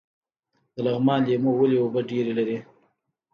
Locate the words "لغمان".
0.85-1.19